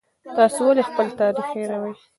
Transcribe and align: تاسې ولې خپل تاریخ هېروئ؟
تاسې 0.35 0.61
ولې 0.65 0.83
خپل 0.89 1.07
تاریخ 1.19 1.47
هېروئ؟ 1.55 1.93